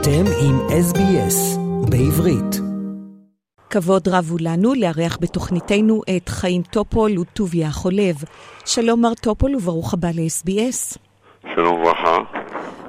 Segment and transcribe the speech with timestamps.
[0.00, 1.58] אתם עם SBS
[1.90, 2.60] בעברית.
[3.70, 8.14] כבוד רב הוא לנו לארח בתוכניתנו את חיים טופול וטוביה חולב.
[8.64, 10.98] שלום מר טופול וברוך הבא ל-SBS.
[11.54, 12.16] שלום וברכה.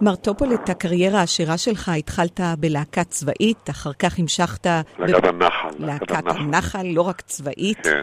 [0.02, 4.68] מר טופול, את הקריירה העשירה שלך התחלת בלהקה צבאית, אחר כך המשכת...
[5.00, 5.70] להקת הנחל.
[5.80, 7.84] להקת הנחל, לא רק צבאית.
[7.84, 8.02] כן,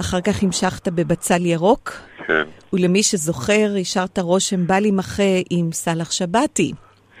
[0.00, 1.92] אחר כך המשכת בבצל ירוק,
[2.26, 6.72] כן, ולמי שזוכר, השארת רושם בל יימחה עם סאלח שבתי.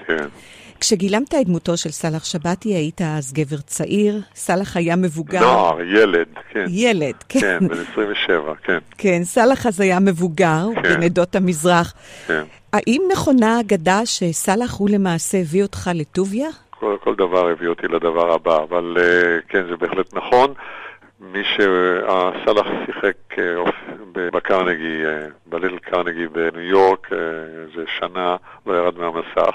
[0.06, 0.26] כן.
[0.80, 5.40] כשגילמת את דמותו של סאלח שבתי, היית אז גבר צעיר, סאלח היה מבוגר.
[5.40, 6.64] נוער, ילד, כן.
[6.68, 7.40] ילד, כן.
[7.40, 10.82] כן, בן 27, כן, כן, סאלח אז היה מבוגר, כן.
[10.82, 11.94] בן עדות המזרח.
[12.26, 12.42] כן.
[12.72, 16.48] האם נכונה האגדה שסאלח הוא למעשה הביא אותך לטוביה?
[16.70, 20.54] כל, כל דבר הביא אותי לדבר הבא, אבל אה, כן, זה בהחלט נכון.
[21.20, 23.44] מי שסאלח שיחק אה,
[24.14, 27.18] בקרנגי, אה, בליל קרנגי בניו יורק, אה,
[27.62, 29.54] איזה שנה, לא ירד מהמסך.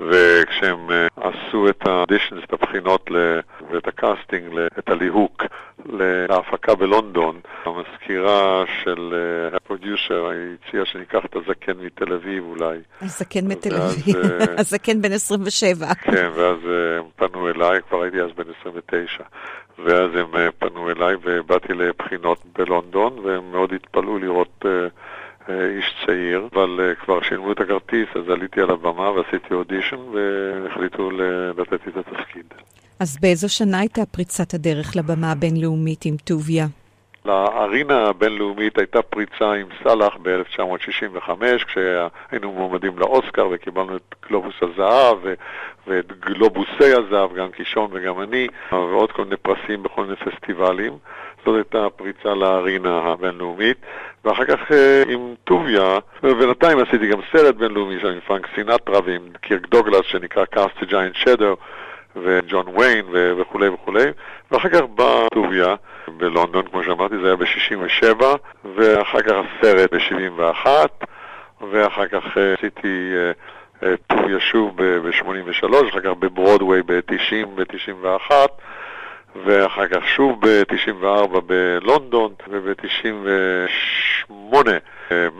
[0.00, 3.38] וכשהם אה, עשו את האודישנס, את הבחינות ל-
[4.52, 5.42] ל- את הליהוק
[5.86, 12.78] להפקה בלונדון, המזכירה של אה, הפרודיושר הציעה שניקח את הזקן מתל אביב אולי.
[13.02, 15.94] הזקן מתל אביב, אה, הזקן בן 27.
[15.94, 19.24] כן, ואז אה, הם פנו אליי, כבר הייתי אז בן 29,
[19.84, 24.64] ואז הם פנו אליי ובאתי לבחינות בלונדון, והם מאוד התפלאו לראות
[25.48, 31.10] איש צעיר, אבל כבר שילמו את הכרטיס, אז עליתי על הבמה ועשיתי אודישן, והחליטו
[31.56, 32.54] לתת לי את התפקיד.
[33.00, 36.66] אז באיזו שנה הייתה פריצת הדרך לבמה הבינלאומית עם טוביה?
[37.24, 41.30] לארינה הבינלאומית הייתה פריצה עם סאלח ב-1965,
[41.66, 45.34] כשהיינו מועמדים לאוסקר וקיבלנו את גלובוס הזהב ו-
[45.86, 50.92] ואת גלובוסי הזהב, גם קישון וגם אני, ועוד כל מיני פרסים בכל מיני פסטיבלים.
[51.46, 53.76] זאת הייתה הפריצה לארינה הבינלאומית,
[54.24, 59.22] ואחר כך אה, עם טוביה, ובינתיים עשיתי גם סרט בינלאומי שם עם פרנק סינטרה ועם
[59.40, 61.56] קירק דוגלס שנקרא Cast a Giant Shadow.
[62.16, 64.04] וג'ון ויין ו- וכולי וכולי,
[64.50, 65.74] ואחר כך בא טוביה
[66.16, 68.24] בלונדון, כמו שאמרתי, זה היה ב-67,
[68.76, 70.66] ואחר כך הסרט ב-71,
[71.70, 73.32] ואחר כך אה, עשיתי אה,
[73.88, 78.32] אה, טוביה שוב ב-83, אחר כך בברודוויי ב-90, ב-91,
[79.44, 84.32] ואחר כך שוב ב-94 בלונדון, וב-98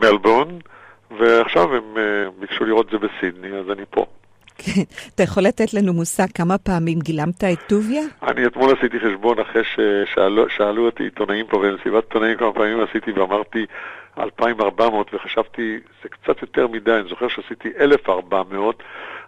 [0.01, 0.47] מלבורן,
[1.19, 1.97] ועכשיו הם
[2.39, 4.05] ביקשו לראות את זה בסידני, אז אני פה.
[4.59, 4.81] כן.
[5.15, 8.01] אתה יכול לתת לנו מושג כמה פעמים גילמת את טוביה?
[8.23, 13.11] אני אתמול עשיתי חשבון אחרי ששאלו שאלו אותי עיתונאים פה במסיבת עיתונאים כמה פעמים עשיתי
[13.11, 13.65] ואמרתי
[14.19, 18.83] 2,400 וחשבתי זה קצת יותר מדי, אני זוכר שעשיתי 1,400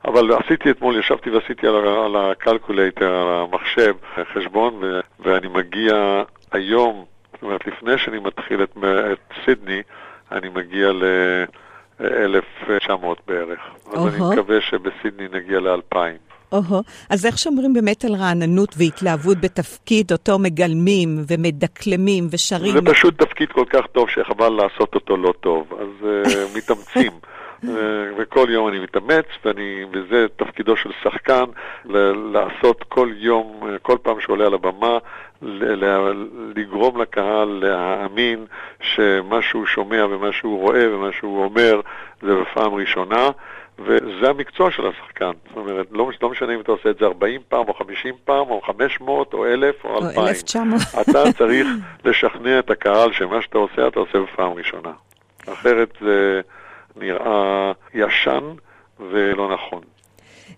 [0.06, 3.96] אבל עשיתי אתמול, ישבתי ועשיתי על, על ה calculator, על המחשב,
[4.34, 8.78] חשבון ו, ואני מגיע היום, זאת אומרת לפני שאני מתחיל את,
[9.12, 9.81] את סידני,
[10.31, 11.03] אני מגיע ל...
[12.01, 13.59] 1,900 בערך.
[13.88, 14.07] אז אוהו.
[14.07, 15.97] אני מקווה שבסידני נגיע ל-2,000.
[16.51, 16.81] או-הו.
[17.09, 22.73] אז איך שומרים באמת על רעננות והתלהבות בתפקיד אותו מגלמים ומדקלמים ושרים?
[22.73, 27.11] זה פשוט תפקיד כל כך טוב שחבל לעשות אותו לא טוב, אז uh, מתאמצים.
[27.63, 27.67] Uh,
[28.17, 31.44] וכל יום אני מתאמץ, ואני, וזה תפקידו של שחקן,
[31.85, 34.97] ל- לעשות כל יום, uh, כל פעם שעולה על הבמה,
[36.56, 38.46] לגרום לקהל להאמין
[38.81, 41.81] שמה שהוא שומע ומה שהוא רואה ומה שהוא אומר
[42.22, 43.29] זה בפעם ראשונה.
[43.85, 45.31] וזה המקצוע של השחקן.
[45.47, 48.50] זאת אומרת, לא, לא משנה אם אתה עושה את זה 40 פעם, או 50 פעם,
[48.50, 50.28] או 500, או 1,000, או או 2,000.
[50.28, 50.81] 1900.
[51.02, 51.68] אתה צריך
[52.06, 54.91] לשכנע את הקהל שמה שאתה עושה, אתה עושה בפעם ראשונה.
[55.53, 56.41] אחרת זה
[56.96, 58.44] נראה ישן
[59.00, 59.81] ולא נכון.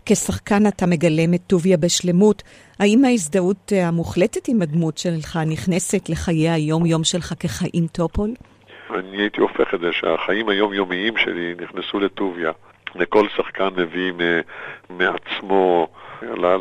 [0.06, 2.44] כשחקן אתה מגלם את טוביה בשלמות.
[2.80, 8.30] האם ההזדהות המוחלטת עם הדמות שלך נכנסת לחיי היום-יום שלך כחיים טופול?
[8.90, 12.52] אני הייתי הופך את זה שהחיים היומיומיים שלי נכנסו לטוביה.
[12.96, 14.14] לכל שחקן מביא
[14.90, 15.88] מעצמו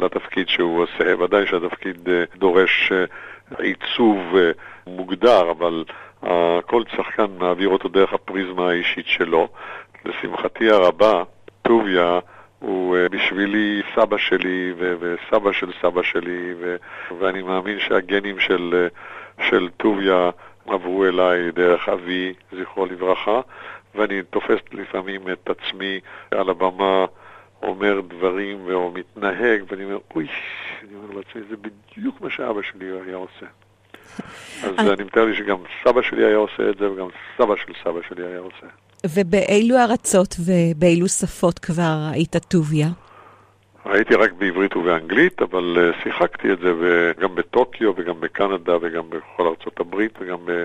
[0.02, 1.24] לתפקיד שהוא עושה.
[1.24, 3.04] ודאי שהתפקיד אה, דורש אה,
[3.58, 4.50] עיצוב אה,
[4.86, 5.84] מוגדר, אבל
[6.66, 9.48] כל שחקן מעביר אותו דרך הפריזמה האישית שלו.
[10.04, 11.22] לשמחתי הרבה,
[11.62, 12.18] טוביה
[12.62, 16.76] הוא אה, בשבילי סבא שלי ו- וסבא של סבא שלי, ו-
[17.18, 20.30] ואני מאמין שהגנים של, אה, של טוביה
[20.66, 23.40] עברו אליי דרך אבי, זכרו לברכה,
[23.94, 26.00] ואני תופס לפעמים את עצמי
[26.30, 27.06] על הבמה
[27.62, 30.28] אומר דברים או מתנהג, ואני אומר, אוי,
[30.82, 33.46] אני אומר לעצמי, זה בדיוק מה שאבא שלי היה עושה.
[34.62, 37.06] אז אני מתאר לי שגם סבא שלי היה עושה את זה, וגם
[37.38, 38.66] סבא של סבא שלי היה עושה.
[39.06, 42.88] ובאילו ארצות ובאילו שפות כבר היית טוביה?
[43.84, 46.72] הייתי רק בעברית ובאנגלית, אבל uh, שיחקתי את זה
[47.20, 50.64] גם בטוקיו וגם בקנדה וגם בכל ארצות הברית וגם ב-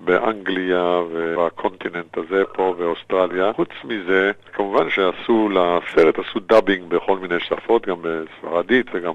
[0.00, 3.52] באנגליה ובקונטיננט הזה פה ואוסטרליה.
[3.52, 4.30] חוץ מזה,
[4.70, 9.12] כמובן שעשו לסרט, עשו dubbing בכל מיני שפות, גם בספרדית וגם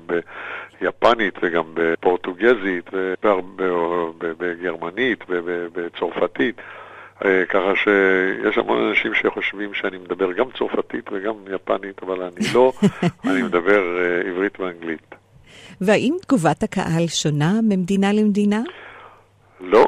[0.81, 2.89] ביפנית וגם בפורטוגזית
[4.19, 6.55] ובגרמנית ובצרפתית.
[7.25, 12.73] אה, ככה שיש המון אנשים שחושבים שאני מדבר גם צרפתית וגם יפנית, אבל אני לא,
[13.29, 15.15] אני מדבר אה, עברית ואנגלית.
[15.81, 18.61] והאם תגובת הקהל שונה ממדינה למדינה?
[19.59, 19.85] לא,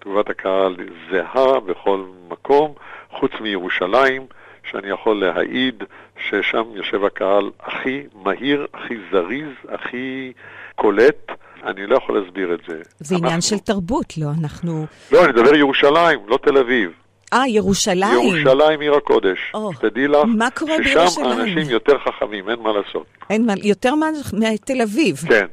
[0.00, 0.76] תגובת הקהל
[1.10, 2.74] זהה בכל מקום,
[3.10, 4.26] חוץ מירושלים,
[4.70, 5.84] שאני יכול להעיד
[6.28, 10.32] ששם יושב הקהל הכי מהיר, הכי זריז, הכי
[10.74, 11.32] קולט.
[11.64, 12.80] אני לא יכול להסביר את זה.
[12.98, 13.26] זה אנחנו...
[13.26, 14.26] עניין של תרבות, לא?
[14.40, 14.86] אנחנו...
[15.12, 16.90] לא, אני מדבר ירושלים, לא תל אביב.
[17.32, 18.18] אה, ירושלים.
[18.22, 19.52] ירושלים עיר הקודש.
[19.56, 21.40] Oh, תדעי לך מה קורה ששם בירושלים?
[21.40, 23.06] אנשים יותר חכמים, אין מה לעשות.
[23.30, 25.16] אין מה, יותר מה מתל אביב.
[25.16, 25.46] כן.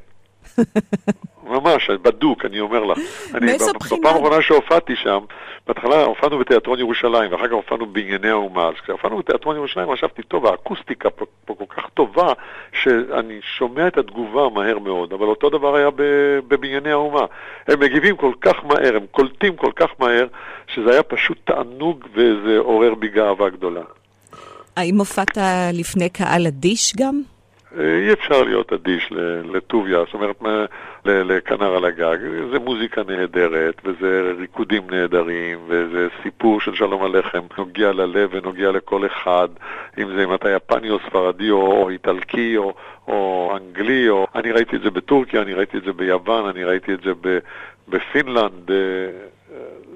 [1.43, 2.97] ממש, בדוק, אני אומר לך.
[3.41, 4.01] מאיזו בחינה?
[4.01, 5.19] בפעם האחרונה שהופעתי שם,
[5.67, 8.67] בהתחלה הופענו בתיאטרון ירושלים, ואחר כך הופענו בענייני האומה.
[8.67, 12.33] אז כשהופענו בתיאטרון ירושלים חשבתי, טוב, האקוסטיקה פה, פה כל כך טובה,
[12.83, 15.89] שאני שומע את התגובה מהר מאוד, אבל אותו דבר היה
[16.47, 17.25] בבנייני האומה.
[17.67, 20.27] הם מגיבים כל כך מהר, הם קולטים כל כך מהר,
[20.67, 23.81] שזה היה פשוט תענוג וזה עורר בי גאווה גדולה.
[24.77, 25.37] האם הופעת
[25.73, 27.21] לפני קהל אדיש גם?
[27.75, 29.11] אי אפשר להיות אדיש
[29.53, 30.41] לטוביה, זאת אומרת,
[31.05, 32.17] לכנר על הגג.
[32.51, 39.05] זה מוזיקה נהדרת, וזה ריקודים נהדרים, וזה סיפור של שלום עליכם, נוגע ללב ונוגע לכל
[39.05, 39.47] אחד,
[39.97, 42.73] אם זה אם אתה יפני או ספרדי או, איטלקי או,
[43.07, 44.27] או אנגלי, או...
[44.35, 47.11] אני ראיתי את זה בטורקיה, אני ראיתי את זה ביוון, אני ראיתי את זה
[47.87, 48.71] בפינלנד.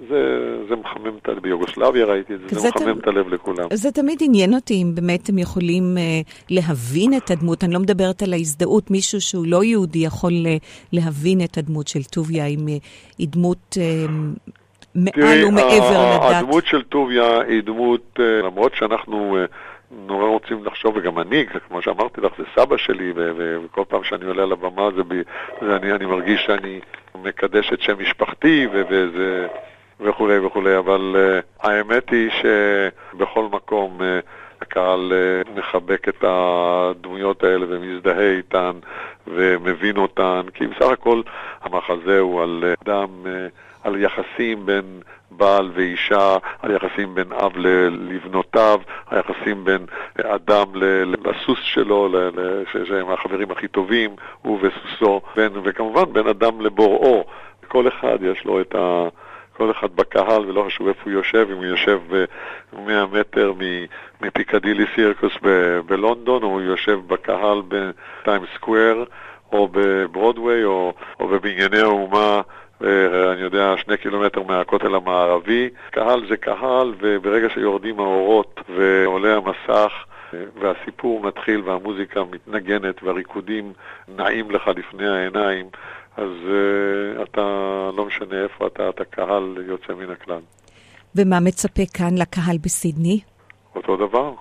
[0.09, 3.68] זה, זה מחמם את הלב, ביוגוסלביה ראיתי את זה, זה מחמם את הלב לכולם.
[3.74, 8.21] זה תמיד עניין אותי אם באמת הם יכולים uh, להבין את הדמות, אני לא מדברת
[8.21, 10.63] על ההזדהות, מישהו שהוא לא יהודי יכול uh,
[10.94, 12.71] להבין את הדמות של טוביה, אם uh,
[13.18, 13.77] היא דמות...
[13.77, 14.12] Uh,
[14.95, 16.36] מעל ומעבר לדת.
[16.36, 19.38] הדמות של טוביה היא דמות, למרות שאנחנו
[19.92, 24.44] נורא רוצים לחשוב, וגם אני, כמו שאמרתי לך, זה סבא שלי, וכל פעם שאני עולה
[24.44, 25.02] על הבמה זה,
[25.62, 26.80] זה אני, אני מרגיש שאני
[27.16, 29.48] מקדש את שם משפחתי, וזה...
[30.02, 34.04] וכולי וכולי, אבל uh, האמת היא שבכל מקום uh,
[34.62, 38.72] הקהל uh, מחבק את הדמויות האלה ומזדהה איתן
[39.28, 41.22] ומבין אותן, כי בסך הכל
[41.62, 43.28] המחזה הוא על אדם, uh,
[43.83, 45.01] על יחסים בין
[45.31, 47.51] בעל ואישה, על יחסים בין אב
[47.92, 48.80] לבנותיו,
[49.10, 49.86] היחסים בין
[50.24, 52.10] אדם לסוס שלו,
[52.88, 54.12] שהם החברים הכי טובים,
[54.42, 57.25] הוא וסוסו, בין, וכמובן בין אדם לבוראו.
[57.68, 59.07] כל אחד יש לו את ה...
[59.57, 62.00] כל אחד בקהל, ולא חשוב איפה הוא יושב, אם הוא יושב
[62.86, 63.54] 100 מטר
[64.22, 65.34] מפיקדילי סירקוס
[65.86, 69.06] בלונדון, או הוא יושב בקהל בטיים סקוויר,
[69.51, 72.42] או בברודוויי, או, או בבנייני האומה.
[72.81, 75.69] אני יודע, שני קילומטר מהכותל המערבי.
[75.92, 79.92] קהל זה קהל, וברגע שיורדים האורות ועולה המסך,
[80.62, 83.74] והסיפור מתחיל והמוזיקה מתנגנת והריקודים
[84.07, 85.65] נעים לך לפני העיניים,
[86.18, 87.42] אז uh, אתה,
[87.98, 90.39] לא משנה איפה אתה, אתה קהל יוצא מן הכלל.
[91.15, 93.19] ומה מצפה כאן לקהל בסידני?
[93.81, 94.33] אותו דבר.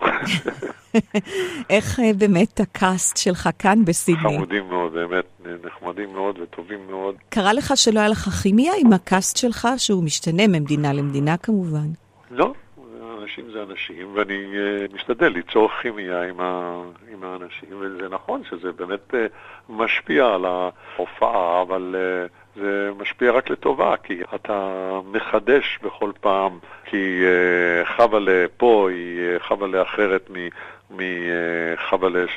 [1.70, 4.36] איך uh, באמת הקאסט שלך כאן בסידני?
[4.36, 5.24] חמודים מאוד, באמת
[5.64, 7.14] נחמדים מאוד וטובים מאוד.
[7.28, 11.86] קרה לך שלא היה לך כימיה עם הקאסט שלך, שהוא משתנה ממדינה למדינה כמובן?
[12.30, 12.52] לא,
[13.22, 18.72] אנשים זה אנשים, ואני uh, משתדל ליצור כימיה עם, ה, עם האנשים, וזה נכון שזה
[18.72, 19.16] באמת uh,
[19.68, 24.70] משפיע על ההופעה, אבל uh, זה משפיע רק לטובה, כי אתה
[25.12, 27.22] מחדש בכל פעם, כי
[27.96, 30.30] חבלה פה היא חבלה אחרת
[30.90, 32.30] מחבלה uh,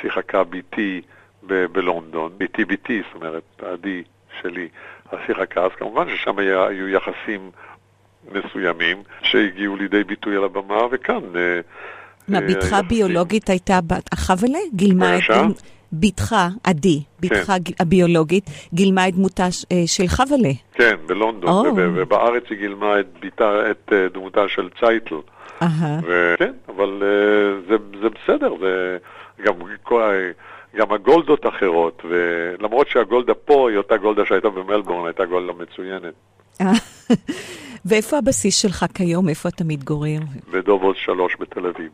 [0.00, 1.00] ששיחקה ביתי
[1.46, 4.02] ב- בלונדון, ביתי ביתי, זאת אומרת, עדי
[4.42, 4.68] שלי,
[5.12, 7.50] השיחקה, אז כמובן ששם היה, היו יחסים
[8.32, 11.36] מסוימים שהגיעו לידי ביטוי על הבמה, וכאן...
[11.36, 11.60] אה,
[12.28, 14.58] מה, אה, בתך הביולוגית הייתה בת החבלה?
[14.74, 15.22] גילמה את...
[15.92, 17.72] בתך, עדי, בתך כן.
[17.80, 18.44] הביולוגית,
[18.74, 20.52] גילמה את דמותה אה, של חבלה.
[20.74, 21.68] כן, בלונדון, oh.
[21.76, 25.14] ובארץ היא גילמה את, ביתה, את דמותה של צייטל.
[25.60, 26.06] Uh-huh.
[26.38, 27.02] כן, אבל
[27.68, 28.98] זה, זה בסדר, זה
[29.44, 29.54] גם,
[30.76, 36.14] גם הגולדות אחרות, ולמרות שהגולדה פה היא אותה גולדה שהייתה במלבורן, הייתה גולדה מצוינת.
[37.86, 39.28] ואיפה הבסיס שלך כיום?
[39.28, 40.18] איפה אתה מתגורר?
[40.52, 41.90] בדובוס שלוש בתל אביב.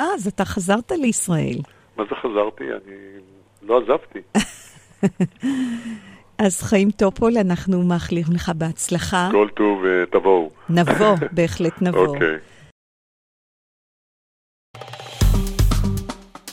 [0.00, 1.58] אה, אז אתה חזרת לישראל.
[1.98, 2.64] מה זה חזרתי?
[2.64, 2.96] אני
[3.62, 4.18] לא עזבתי.
[6.46, 9.28] אז חיים טופול, אנחנו מאחלים לך בהצלחה.
[9.32, 10.50] כל טוב, uh, תבואו.
[10.70, 12.06] נבוא, בהחלט נבוא.
[12.06, 12.36] אוקיי.
[12.36, 12.40] Okay.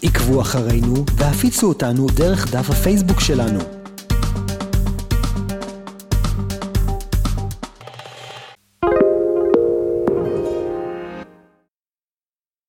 [0.03, 3.84] עקבו אחרינו והפיצו אותנו דרך דף הפייסבוק שלנו.